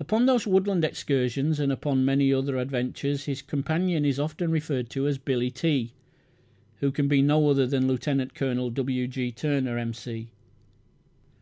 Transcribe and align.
Upon 0.00 0.24
those 0.24 0.46
woodland 0.46 0.82
excursions 0.82 1.60
and 1.60 1.70
upon 1.70 2.06
many 2.06 2.32
other 2.32 2.56
adventures 2.56 3.26
his 3.26 3.42
companion 3.42 4.02
is 4.02 4.18
often 4.18 4.50
referred 4.50 4.88
to 4.88 5.06
as 5.06 5.18
"Billy 5.18 5.50
T.", 5.50 5.92
who 6.80 6.90
can 6.90 7.06
be 7.06 7.20
no 7.20 7.46
other 7.50 7.66
than 7.66 7.86
Lieut. 7.86 8.34
Col. 8.34 8.70
W. 8.70 9.06
G. 9.06 9.30
Turner, 9.30 9.76
"M.C." 9.76 10.30